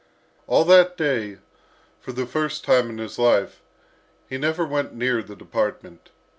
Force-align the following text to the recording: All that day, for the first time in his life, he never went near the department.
All 0.47 0.65
that 0.65 0.97
day, 0.97 1.37
for 1.99 2.11
the 2.11 2.25
first 2.25 2.63
time 2.63 2.89
in 2.89 2.97
his 2.97 3.19
life, 3.19 3.61
he 4.27 4.39
never 4.39 4.65
went 4.65 4.95
near 4.95 5.21
the 5.21 5.35
department. 5.35 6.09